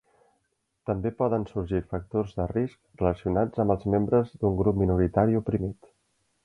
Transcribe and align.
També 0.89 1.11
poden 1.19 1.45
sorgir 1.49 1.81
factors 1.91 2.33
de 2.39 2.47
risc 2.53 2.81
relacionats 3.05 3.65
amb 3.65 3.77
els 3.77 3.87
membres 3.97 4.35
d'un 4.45 4.61
grup 4.63 4.85
minoritari 4.85 5.43
oprimit. 5.45 5.97